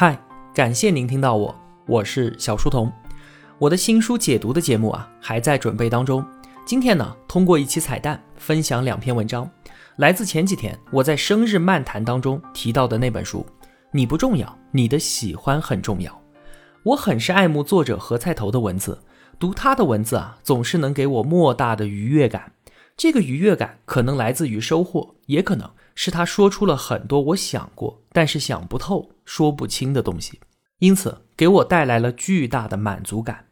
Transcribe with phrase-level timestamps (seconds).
[0.00, 0.16] 嗨，
[0.54, 1.52] 感谢您听到我，
[1.88, 2.88] 我是小书童。
[3.58, 6.24] 我的新书解读的节目啊，还在准备当中。
[6.64, 9.50] 今天呢，通过一期彩蛋分享两篇文章，
[9.96, 13.44] 来自前几天我在生日漫谈当中提到的那本书。
[13.90, 16.22] 你不重要，你的喜欢很重要。
[16.84, 19.02] 我很是爱慕作者何菜头的文字，
[19.36, 22.52] 读他的文字啊，总是能给我莫大的愉悦感。
[22.96, 25.68] 这个愉悦感可能来自于收获，也可能。
[26.00, 30.38] 是他说出了很多我想过但是想不透、说不清的东西，
[30.78, 33.46] 因此给我带来了巨大的满足感。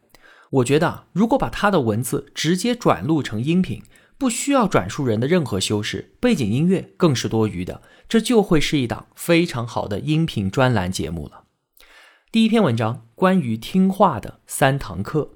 [0.51, 3.83] 我觉得，如果把他的文字直接转录成音频，
[4.17, 11.43] 不需要转述人的任何修饰，背景音乐更是多余的，这就会是一档非常好的音频专栏节目了。
[12.31, 15.31] 第一篇文章关于听话的三堂课，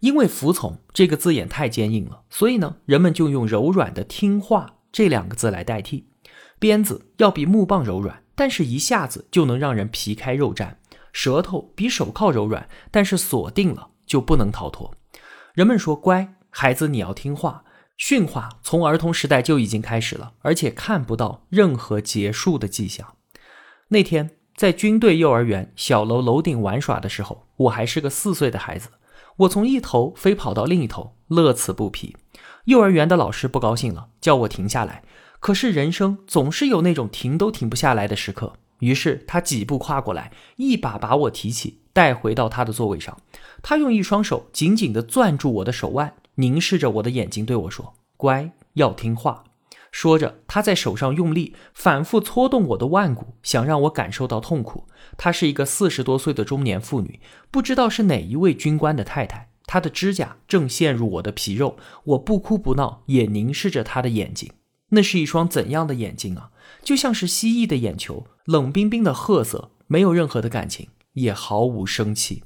[0.00, 6.09] 因为服从这个字眼太坚硬了，所以呢，人们就用柔软的听话这两个字来代替。
[6.60, 10.74] 鞭子要比木棒柔软，但是一下子就能让人皮开肉绽；
[11.12, 14.94] 舌头比手铐柔软，但是锁定了就不能逃脱。
[15.54, 17.64] 人们说：“乖孩子，你要听话。”
[17.96, 23.16] 训话从儿童时代就已经开始了，而且看不到任何结束的迹象。
[23.88, 28.88] 那天在军队幼儿园小楼楼顶玩耍的时候，我还是个四岁的孩子，
[29.38, 32.16] 我从一头飞跑到另一头，乐此不疲。
[32.64, 35.02] 幼儿园的老师不高兴了，叫我停下来。
[35.40, 43.18] 可是人生总是有那种停都停不下来的时刻，于是他几步跨过来，一把把我提起，带回到他的座位上。
[43.62, 49.44] 他用一双手紧紧地攥住我的手腕，凝视着我的眼睛对我说：“乖，要听话。”
[49.90, 54.86] 说着，他在手上用力反复搓动我的腕骨，想让我感受到痛苦。
[55.16, 57.18] 她是一个四十多岁的中年妇女，
[57.50, 59.50] 不知道是哪一位军官的太太。
[59.66, 64.52] 她的指甲正陷入我的皮肉，我不哭不闹，也凝视着她的眼睛。
[64.90, 66.50] 那是一双怎样的眼睛啊？
[66.82, 72.42] 就像是蜥蜴的眼球，冷冰冰的褐色，没有任何的感情，也毫无生气。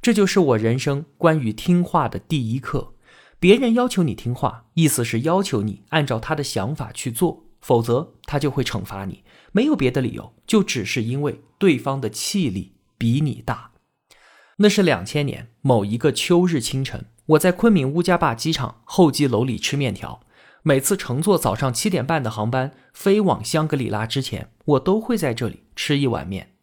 [0.00, 2.94] 这就是我人生关于听话的第一课。
[3.40, 9.22] 别人要求你听话，意思是要求你按照他的想法去做，否则他就会惩罚你。
[9.52, 13.72] 没有别的理由，就只是因为对方的气力比你大。
[14.58, 20.20] 那是两千年某一个秋日清晨，我在昆明乌家坝机场候机楼里吃面条。
[20.66, 26.54] 每次乘坐早上七点半的航班飞往香格里拉之前，我都会在这里吃一碗面，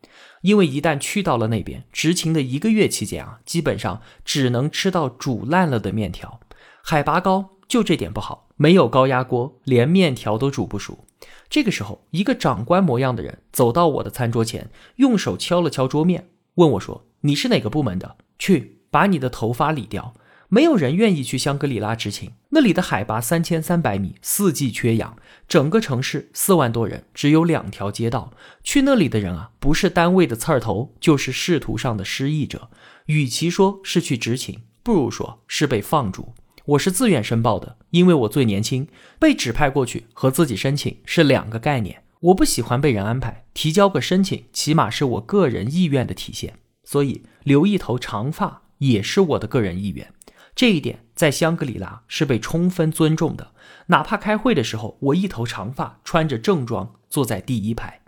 [0.41, 6.39] 因为一旦去到了那边，执勤的一个月期间啊，基本上只能吃到煮烂了的面条。
[6.81, 11.05] 海拔高，就这点不好，没有高压锅，连面条都煮不熟。
[11.47, 18.17] 这个时候，一个长官模样的人走到我的餐桌前，用手敲了敲桌面，问我说：“你是哪个部门的？
[18.39, 20.15] 去把你的头发理掉。”
[20.53, 25.15] 没有人愿意去香格里拉执勤，那里的海拔三千三百米，四季缺氧，
[25.47, 28.33] 整个城市四万多人，只有两条街道。
[28.61, 32.69] 去那里的人啊，不是单位的刺儿头，就是仕途上的失意者。
[33.05, 36.33] 与其说是去执勤，不如说是被放逐。
[36.65, 42.03] 我是自愿申报的，因为我最年轻，被指派过去和自己申请是两个概念。
[42.19, 46.55] 我不喜欢被人安排，提交个申请，起码是我个人意愿的体现。
[46.83, 50.13] 所以留一头长发也是我的个人意愿。
[50.55, 53.51] 这一点在香格里拉是被充分尊重的，
[53.87, 58.01] 哪怕开会的时候，我一头长发，穿着正装，坐在第一排。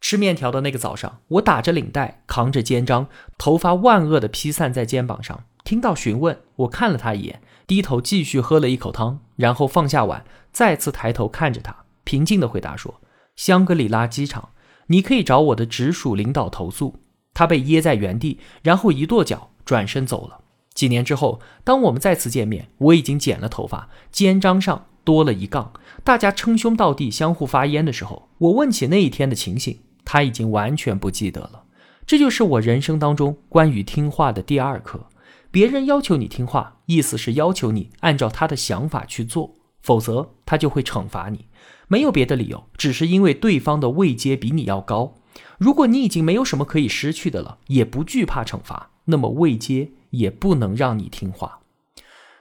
[0.00, 5.44] 吃面条的那个早上，我打着领带，扛着肩章，头发万恶的披散在肩膀上。
[5.64, 13.00] 听到询问，我看了他一眼，低头继续喝了一口汤，然后放下碗，再次抬头看着他，平静地回答说
[13.36, 14.50] ：“香格里拉机场，
[14.86, 17.02] 你可以找我的直属领导投诉。”
[17.34, 20.40] 他被噎在原地，然后一跺脚，转身走了。
[20.78, 25.72] 几年之后，当我们再次见面，我已经剪了头发，肩章上多了一杠。
[26.04, 31.64] 大家称兄道弟，相互发烟的时候，我问起那一天的情形，他已经完全不记得了。
[32.06, 35.08] 这就是我人生当中关于听话的第二课。
[35.50, 41.46] 别人要求你听话，意思是要求你按照他的想法去做，否则他就会惩罚你。
[41.88, 45.16] 没有别的理由，只是因为对方的位阶比你要高。
[45.58, 49.90] 如果你已经没有什么可以失去的了，也不惧怕惩罚，那么位阶。
[50.10, 51.60] 也不能让你听话。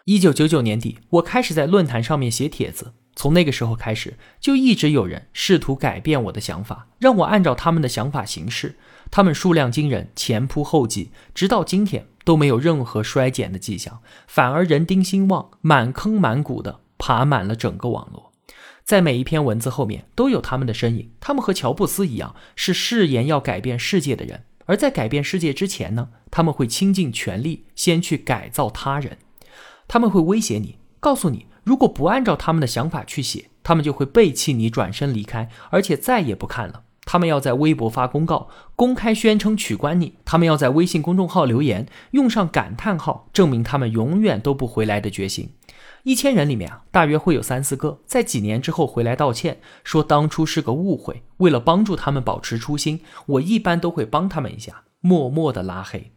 [0.06, 2.94] 一九九九年底，我开始在论坛上面写帖子。
[3.16, 8.78] 从那个时候开始，就一直有人试图改变我的想法，让我按照他们的想法行事。
[9.10, 18.32] 他们数量惊人，前仆后继，直到今天都没有任何衰减的迹象，反而人丁兴旺，满坑满谷的爬满了整个网络。
[18.86, 21.12] 在每一篇文字后面都有他们的身影。
[21.20, 24.44] 他们和乔布斯一样，是誓言要改变世界的人。
[24.68, 29.18] 而在改变世界之前呢，他们会倾尽全力先去改造他人，
[29.88, 36.84] 他们会威胁你，告诉你，如果不按照他们的想法去写，他们就会背弃你，转身离开，而且再也不看了。
[37.06, 45.54] 他们要在微博发公告，公开宣称取关你；他们要在微信公众号留言，用上感叹号，证明他们永远都不回来的决心。
[46.08, 51.22] 一千人里面啊，大约会有三四个在几年之后回来道歉，说当初是个误会。
[51.40, 56.14] 为了帮助他们保持初心，我一般都会帮他们一下，默默的拉黑。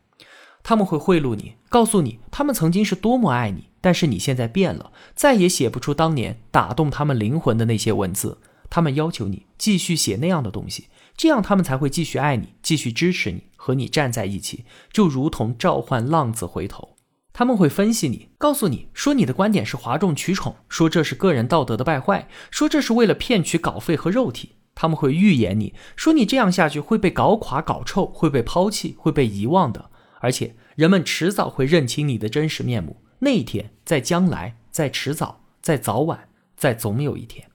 [0.62, 8.38] 他们会贿赂你，告诉你他们曾经是多么爱你，但是你现在变了，再也写不出当年打动他们灵魂的那些文字。
[8.70, 16.90] 他们要求你继续写那样的东西，这样他们才会继续爱你，继续支持你，和你站在一起，就如同召唤浪子回头。
[17.32, 24.56] 他们会分析你，告诉你说你的观点是哗众取宠，说这是个人道德的败坏，说这是为了骗取稿费和肉体。
[24.74, 29.90] 他们会预言你说你这样下去会被搞垮、搞臭，会被抛弃、会被遗忘的。
[30.20, 37.50] 而且人们迟早会认清你的真实面目，那一天在将来，在迟早，在早晚，在总有一天。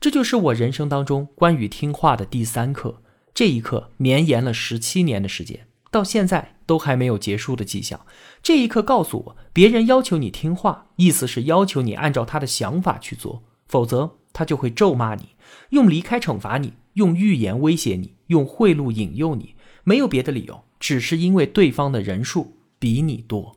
[0.00, 3.02] 这就是我人生当中关于听话的第三课。
[3.32, 8.06] 这一课绵延了十七年的时间，到现在都还没有结束的迹象。
[8.42, 15.30] 这一刻告诉我，别人要求你听话，意思是要求你按照他的想法去做，否则他就会咒骂你，
[15.70, 19.54] 用离开惩罚你，用预言威胁你，用贿赂引诱你，
[19.84, 23.56] 没有别的理由，只是因为对方的人数比你多。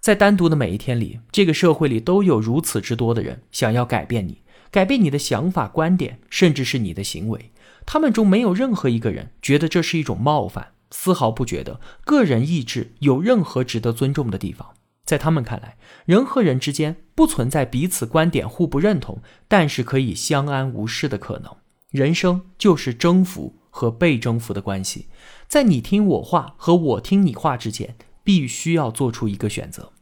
[0.00, 4.42] 在单独的每一天里，这个社会里都有如此之多的人想要改变你。
[4.70, 7.50] 改变你的想法、观点，甚至是你的行为，
[7.86, 14.74] 他们中没有任何一个人觉得这是一种冒犯，丝毫不觉得个人意志有任何值得尊重的地方。
[15.04, 21.54] 在他们看来，人和人之间不存在彼此观点互不认同，但是可以相安无事的可能。
[21.90, 25.06] 人生就是征服和被征服的关系，
[25.46, 29.92] 在你听我话和我听你话之间，必须要做出一个选择。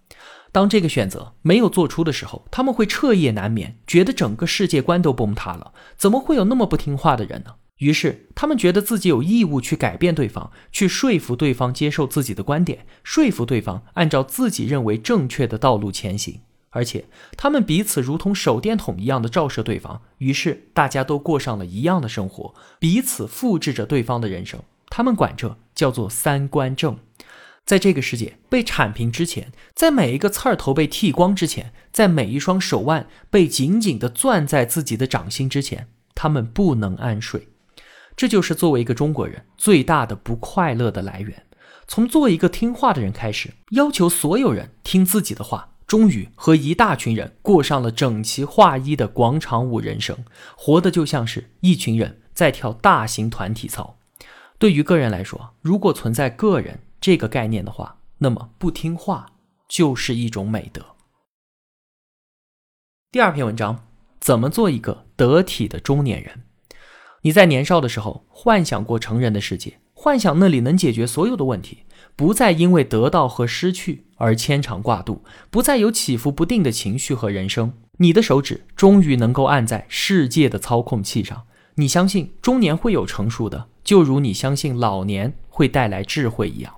[0.50, 5.74] 当这个选择没有做出的时候，他们会彻夜难眠，觉得整个世界观都崩塌了。
[5.98, 7.56] 怎么会有那么不听话的人呢？
[7.78, 16.40] 于是他们觉得自己有义务去改变对方，去说服对方接受自己的观点，说服对方按照自己认为正确的道路前行。
[16.70, 17.04] 而且
[17.36, 24.60] 他们彼此如同手电筒一样的照射对方，于是大家都过上了一样的生活，彼此复制着对方的人生。
[24.88, 26.98] 他们管这叫做三观正。
[27.64, 37.48] 在这个世界被铲平之前，在每一个刺儿头被剃光之前，在每一双手腕被紧紧地攥在自己的掌心之前，他们不能安睡。
[38.16, 41.46] 这就是作为一个中国人最大的不快乐的来源。
[41.86, 50.24] 从做一个听话的人开始，要求所有人听自己的话，终于和一大群人过上了整齐划一的广场舞人生，
[50.56, 53.98] 活得就像是一群人在跳大型团体操。
[54.58, 59.26] 对于个人来说，如果存在个人，这个概念的话，那么不听话
[59.68, 60.82] 就是一种美德。
[63.12, 63.86] 第二篇文章，
[64.20, 66.44] 怎么做一个得体的中年人？
[67.24, 71.78] 你在年少的时候幻想过成人的世界，幻想那里能解决所有的问题，
[72.14, 77.72] 不再因为得到和失去而牵肠挂肚，不再有起伏不定的情绪和人生。
[77.96, 81.44] 你的手指终于能够按在世界的操控器上。
[81.76, 86.74] 你相信中年会有成熟的，就如你相信老年会带来智慧一样。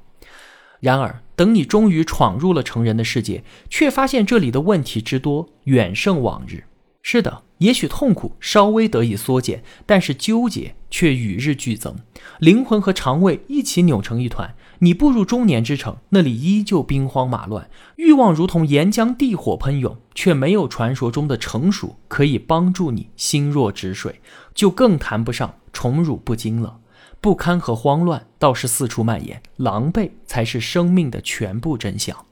[0.78, 6.62] 然而，等你终于闯入了成人的世界，却发现这里的问题之多，远胜往日。
[7.02, 11.96] 是的，也许痛苦稍微得以缩减，但是纠结却与日俱增，
[12.38, 14.54] 灵魂和肠胃一起扭成一团。
[14.80, 24.20] 你步入中年之城，那里依旧兵荒马乱，欲望如同岩浆地火喷涌，却没有传说中的成熟可以帮助你心若止水，
[24.54, 26.80] 就更谈不上宠辱不惊了。
[27.22, 32.26] 不堪和慌乱倒是四处蔓延，狼狈才是生命的全部真相。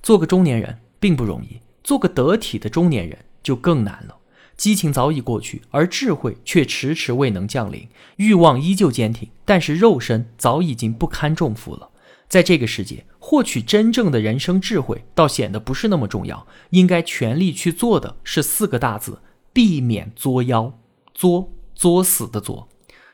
[0.00, 4.16] 做个中年人并不容易，做个得体的中年人就更难了。
[4.62, 7.88] 激情早已过去，而智慧却迟迟未能降临。
[8.14, 11.90] 欲望依旧坚挺，但是肉身早已经不堪重负了。
[12.28, 16.46] 在这个世界，获取真正的人生智慧，倒显得不是那么重要。
[16.70, 19.20] 应该全力去做的是四个大字：
[19.52, 20.72] 避免作妖。
[21.12, 22.68] 作，作死的作。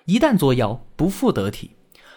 [0.04, 1.70] 一旦作妖，不复得体。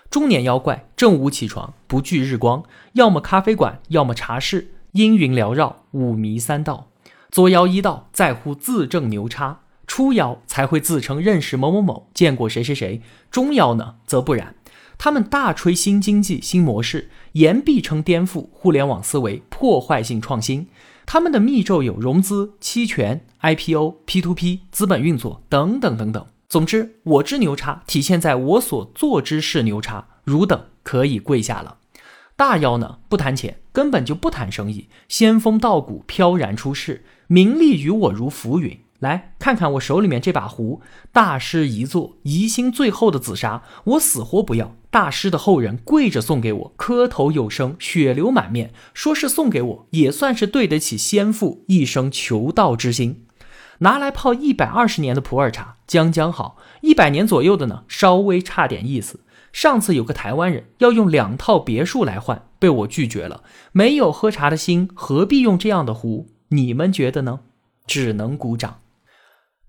[0.09, 6.90] 中年妖怪正午起床，不惧日光，要么咖啡馆，要么茶室，阴云缭绕，五迷三道。
[7.31, 13.01] 作妖一道在乎自证牛叉，初妖才会自称认识某某某，见过谁谁谁。
[13.31, 14.55] 中妖呢，则不然，
[14.97, 20.67] 他们大吹新经济新模式，言必称颠覆互联网思维，破坏性创新。
[21.05, 26.25] 他们的密咒有融资、期权、IPO、P2P、资本运作等等等等。
[26.49, 31.77] 总之，我之牛叉体现在我所做之事牛叉，汝等可以跪下了。
[32.35, 38.77] 大妖呢，不谈钱，根本就不谈生意，仙风道骨，飘然出世，名利于我如浮云。
[38.99, 40.81] 来看看我手里面这把壶，
[41.13, 44.75] 大师遗作，宜兴最后的紫砂，我死活不要。
[44.89, 53.23] 大师的后人跪着送给我，磕头有声，血流满面，说是送给我，也算是对得起先父一生求道之心。
[53.79, 59.21] 拿来泡一百二十年的普洱茶，将将好；一百年左右的呢，稍微差点意思。
[59.53, 63.41] 上次有个台湾人要用两套别墅来换，被我拒绝了。
[63.71, 66.27] 没有喝茶的心，何必用这样的壶？
[66.53, 67.39] 你们觉得呢？
[67.87, 68.81] 只能鼓掌。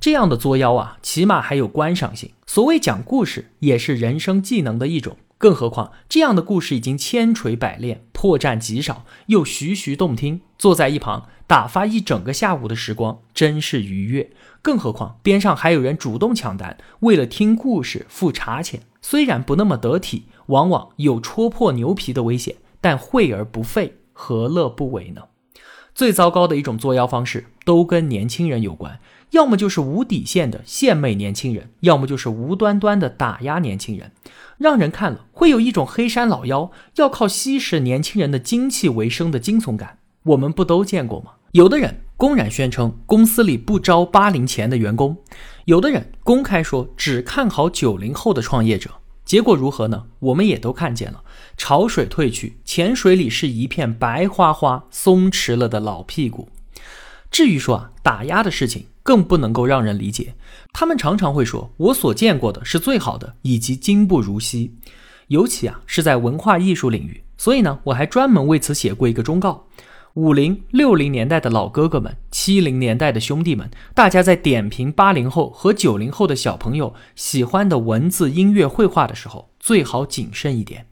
[0.00, 2.32] 这样的作妖啊，起码还有观赏性。
[2.44, 5.16] 所谓讲故事，也是人生技能的一种。
[5.38, 10.40] 更何况这样的故事已经千锤百炼，破绽极少，又徐徐动听。
[10.58, 14.30] 坐在一旁打发一整个下午的时光，真是愉悦。
[14.60, 18.82] 更何况边上还有人主动抢单，为了听故事付茶钱。
[19.00, 25.22] 虽然不那么得体，往往有戳破牛皮的危险，但惠而不费，何乐不为呢？
[25.94, 28.98] 最糟糕的一种作妖方式，都跟年轻人有关。
[29.30, 34.12] 要么就是无底线的献媚年轻人，要么就是无端端的打压年轻人，
[34.58, 39.98] 让人看了会有一种黑山老妖要靠吸食年轻人的精气为生的惊悚感。
[40.24, 41.32] 我们不都见过吗？
[41.52, 45.16] 有的人公然宣称公司里不招八零前的员工，
[45.64, 48.90] 有的人公开说只看好九零后的创业者，
[49.24, 50.04] 结果如何呢？
[50.20, 51.22] 我们也都看见了，
[51.56, 56.48] 潮水退去，浅水里是一片白花花、松弛了的老屁股。
[57.30, 58.86] 至于说啊，打压的事情。
[59.04, 60.36] 更不能够让人理解，
[60.72, 64.76] 他们常常会说：“我所见过的是最好的，以及今不如昔。”
[65.26, 67.24] 尤其啊是在文化艺术领域。
[67.36, 69.66] 所以呢，我还专门为此写过一个忠告：
[70.14, 80.86] 五零六零年代的老哥哥们，七零年代的兄弟们，大家在点评八零后和九零后的小朋友喜欢的文字、音乐、绘画的时候，最好谨慎一点。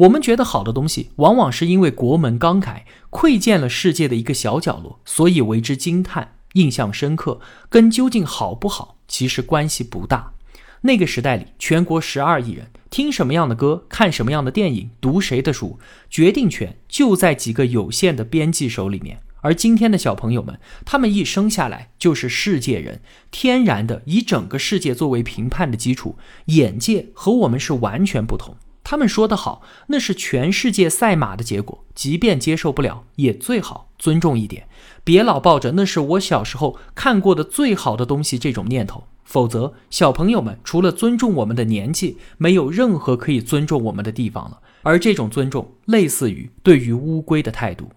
[0.00, 6.36] 我们觉得好的东西，往往是因为国门刚开，窥见了世界的一个小角落，所以为之惊叹。
[6.54, 7.38] 印象深刻，
[7.68, 10.32] 跟究竟好不好其实关系不大。
[10.80, 15.78] 那个时代里，全国十二亿人，听什么样的歌，看什么样的电影，读谁的书，
[16.08, 19.20] 决定权就在几个有限的编辑手里面。
[19.42, 26.16] 而今天的小朋友们，他们一生下来就是世界人，天然的以整个世界作为评判的基础，
[26.46, 28.56] 眼界和我们是完全不同。
[28.90, 34.66] 他们说的好，那是全世界赛马的结果，即便接受不了，也最好尊重一点。
[35.04, 44.58] 别老抱着那是我小时候看过的最好的东西这种念头，否则小朋友们除了尊重我们的年纪，没有任何可以尊重我们的地方了。
[44.82, 47.92] 而这种尊重，类似于对于乌龟的态度。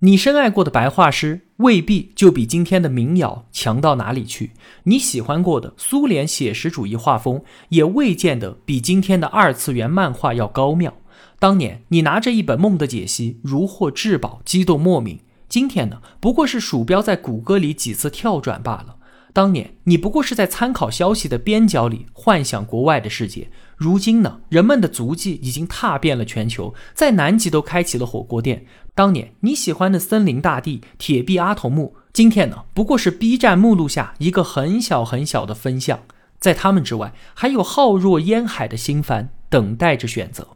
[0.00, 4.50] 你深爱过的白画师，未必就比今天的民谣强到哪里去；
[4.84, 10.94] 你喜欢过的苏联写实主义画风，也未见得比今天的二次元漫画要高妙。
[11.38, 15.20] 当年你拿着一本《梦的解析》如获至宝，激动莫名。
[15.48, 18.96] 今天呢，不过是鼠标在谷歌里几次跳转罢了。
[19.32, 23.50] 当年你不过是在参考消息的边角里幻想国外的世界。
[23.76, 28.64] 如今呢，人们的足迹已经踏遍了全球，在南极都开启了火锅店。
[28.96, 36.02] 当年你喜欢的森林大地、铁臂阿童木，今天呢，不过是 B 站目录下一个很小很小的分项。
[36.38, 40.50] 在他们之外，还有浩若烟海的新番等待着选择。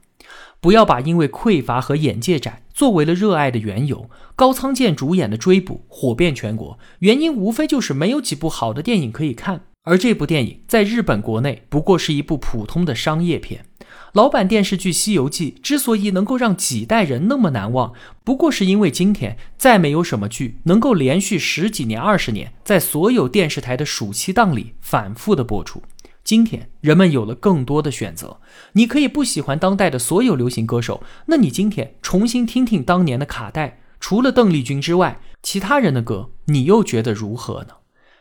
[0.61, 4.09] 不要把因为匮乏和眼界窄作为了热爱的缘由。
[4.37, 13.64] 高仓健主演的《追捕》火遍全国，原因无非就是没有几部好的电影可以看，而这部电影在日本国内不过是一部普通的商业片。
[14.12, 25.83] 老版电视剧《西游记》之所以能够让几代人那么难忘，不过是因为今天再没有什么剧能够连续十几年、二十年在所有电视台的暑期档里反复的播出。
[26.23, 28.38] 今天人们有了更多的选择，
[28.73, 37.68] 你可以不喜欢当代的所有流行歌手，那你今天重新听听当年的卡带，除了邓丽君之外，其他人的歌你又觉得如何呢？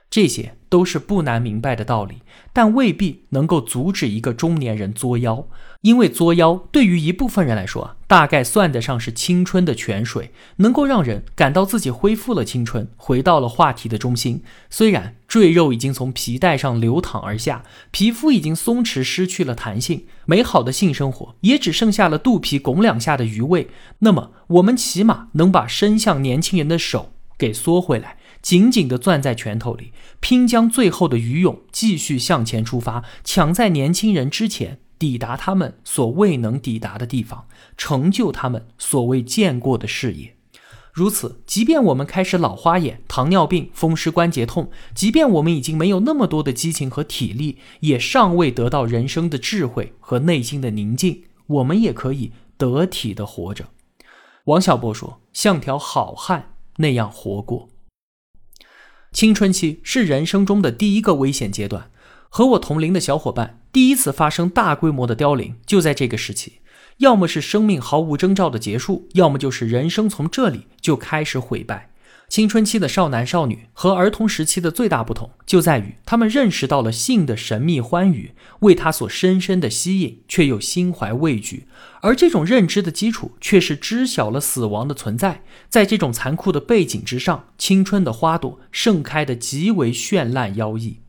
[0.10, 2.22] 这些都是不难明白的道理，
[2.54, 5.48] 但未必能够阻止一个中年人作妖。
[5.82, 14.42] 因为作妖对于一部分人来说，大概算得上是青春的泉水，能够让人感到自己恢复了青春，回到了话题的中心。
[14.70, 23.68] 虽然赘肉已经从皮带上流淌而下，皮肤已经松弛，失去了弹性，美好的性生活也只剩下了肚皮拱两下的余味。
[24.00, 34.80] 那么，我们起码能把伸向年轻人的手给缩回来，紧紧地攥在拳头里，拼将最后的余勇继续向前出发，抢在年轻人之前。
[35.00, 37.46] 抵达他们所未能抵达的地方，
[37.78, 40.36] 成就他们所未见过的事业。
[40.92, 53.70] 如此，即便我们开始老花眼、糖尿病、风湿关节痛，即便我们已经没有那么多的激情和体力，也尚未得到人生的智慧和内心的宁静，我们也可以得体的活着。
[54.46, 57.70] 王小波说：“像条好汉那样活过。”
[59.18, 61.90] 青春期是人生中的第一个危险阶段，
[62.30, 66.60] 和我同龄的小伙伴第一次发生大规模的凋零就在这个时期，
[66.98, 71.90] 要么是生命毫无征兆的结束，要么就是人生从这里就开始毁败。
[72.30, 81.68] 青春期的少男少女和儿童时期的最大不同，就在于他们认识到了性的神秘欢愉，为他所深深的吸引，却又心怀畏惧。
[82.02, 85.42] 而这种认知的基础，却是知晓了死亡的存在。
[85.70, 91.00] 在这种残酷的背景之上，青春的花朵盛开的极为绚烂妖异。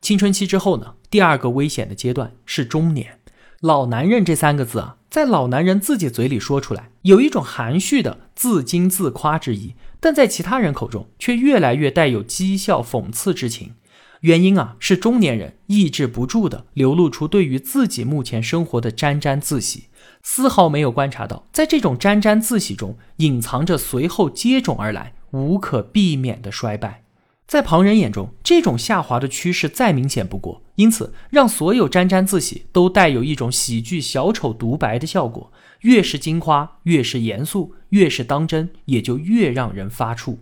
[0.00, 0.94] 青春期之后呢？
[1.10, 3.18] 第二个危险的阶段是中年。
[3.60, 9.74] 老男人这三个字啊，在老男人自己嘴里说出来，有一种含蓄的自矜自夸之意。
[10.06, 13.74] 但在其他人口中，却越来越带有讥笑、讽刺之情。
[14.20, 19.88] 原因啊，是中年人抑制不住的流露出对于自己目前生活的沾沾自喜，
[20.22, 27.02] 丝毫没有观察到，在这种沾沾自喜中，隐藏着随后接踵而来、无可避免的衰败。
[27.48, 35.50] 在旁人眼中，这种下滑的趋势再明显不过，因此让所有沾沾自喜都带有一种喜剧小丑独白的效果。
[35.80, 40.38] 越是金夸，越是严肃，越是当真，也就越让人发怵。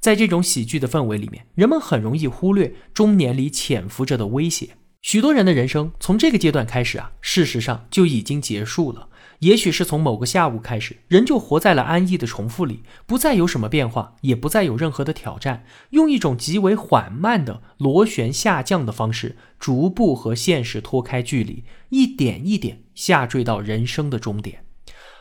[0.00, 4.70] 在这种喜剧的氛围里面，人们很容易忽略中年里潜伏着的威胁。
[5.00, 9.08] 许多人的人生从这个阶段开始啊，事实上就已经结束了。
[9.42, 24.64] 也许是从某个下午开始，人就活在了安逸的重复里，不再有什么变化，也不再有任何的挑战，用一种极为缓慢的螺旋下降的方式，逐步和现实脱开距离，一点一点下坠到人生的终点。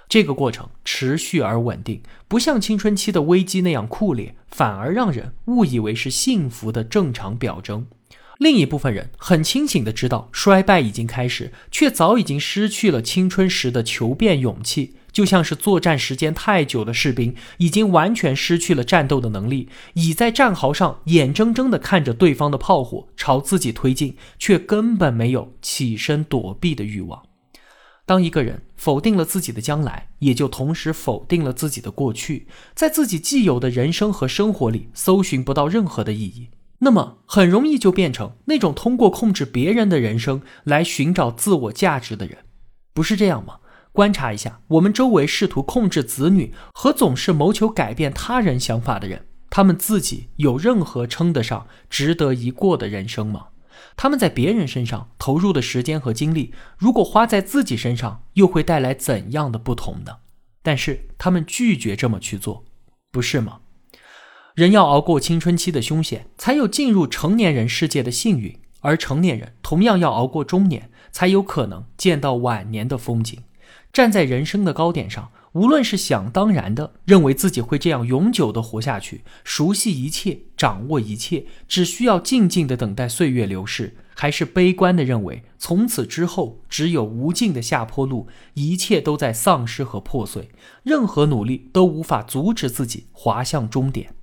[0.07, 7.87] 这个过程持续而稳定，不像青春期的危机那样酷烈，反而让人误以为是幸福的正常表征。
[8.41, 27.21] 另一部分人很清醒地知道衰败已经开始，却早已经失去了青春时的求变勇气，就像是作战时间太久的士兵，已经完全失去了战斗的能力，倚在战壕上，眼睁睁地看着对方的炮火朝自己推进，却根本没有起身躲避的欲望。
[28.07, 36.49] 当一个人否定了自己的将来，也就同时否定了自己的过去，在自己既有的人生和生活里搜寻不到任何的意义。
[36.83, 42.39] 那么很容易就变成那种通过控制别人的人生来寻找自我价值的人，
[42.93, 43.59] 不是这样吗？
[43.91, 53.47] 观察一下我们周围试图控制子女和总是谋求改变他人想法的人，他们自己有任何称得上值得一过的人生吗？
[53.95, 60.17] 他们在别人身上投入的时间和精力，如果花在自己身上，又会带来怎样的不同呢？
[60.63, 62.63] 但是他们拒绝这么去做，
[63.11, 63.60] 不是吗？
[64.55, 73.39] 人要熬过青春期的凶险，才有进入成年人世界的幸运；而成年人同样要熬过中年，才有可能见到晚年的风景。
[73.93, 90.49] 站在人生的高点上，无论是想当然的认为自己会这样永久的活下去，熟悉一切，掌握一切，只需要静静的等待岁月流逝，还是悲观的认为从此之后只有无尽的下坡路，一切都在丧失和破碎，
[90.83, 94.13] 任何努力都无法阻止自己滑向终点。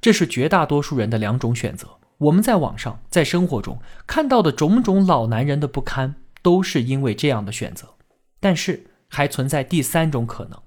[0.00, 1.88] 这是绝大多数人的两种选择。
[2.18, 7.94] 我们在网上、在生活中看到的种种老男人的不堪，都是因为这样的选择。
[8.38, 10.58] 但是还存在第三种可能：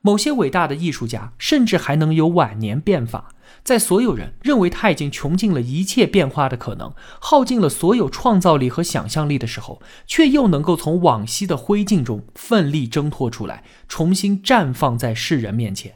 [0.00, 3.30] 某些伟大的艺术家甚至还能有晚年变法。
[3.62, 15.94] 在所有人认为他已经穷尽了一切变化的可能，耗尽了所有创造力和想象力的时候，却又能够从往昔的灰烬中奋力挣脱出来，重新绽放在世人面前。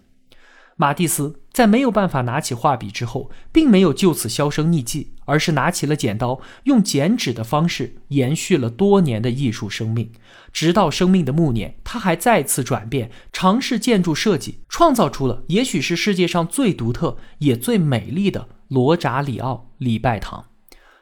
[0.81, 10.13] 马蒂斯在没有办法拿起画笔之后，并没有就此销声匿迹，而是拿起了剪刀，用剪纸的方式延续了多年的艺术生命。
[10.53, 20.47] 直到生命的暮年，他还再次转变，尝试建筑设计，创造出了也许是世界上最独特也最美丽的罗扎里奥礼拜堂。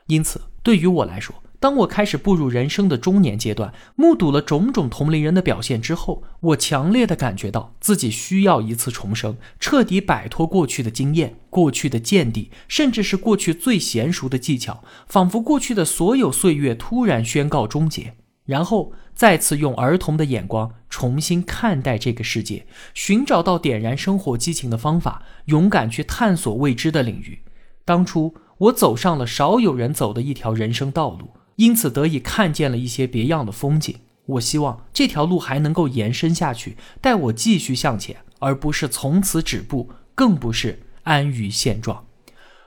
[0.07, 1.35] 因此，对于我来说，
[1.67, 27.41] 当我开始步入人生的中年阶段，目睹了种种同龄人的表现之后，我强烈的感觉到自己需要一次重生，彻底摆脱过去的经验、过去的见地，甚至是过去最娴熟的技巧，仿佛过去的所有岁月突然宣告终结，然后再次用儿童的眼光重新看待这个世界，寻找到点燃生活激情的方法，勇敢去探索未知的领域。
[27.85, 31.31] 当初我走上了少有人走的一条人生道路。
[31.57, 33.95] 因此得以看见了一些别样的风景。
[34.27, 42.05] 我希望这条路还能够延伸下去，带我继续向前，而不是从此止步，更不是安于现状。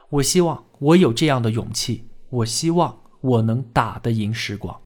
[0.10, 2.06] 我希望我有这样的勇气。
[2.30, 4.80] 我希望我能打得赢时光。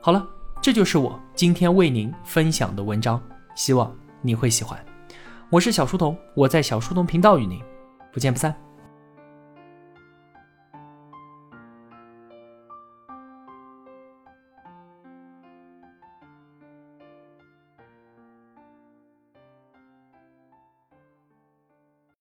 [0.00, 0.26] 好了，
[0.62, 3.22] 这就是我今天为您分享的文章，
[3.54, 4.82] 希望你会喜欢。
[5.50, 7.60] 我是小书童，我在小书童频道与您
[8.12, 8.63] 不见不散。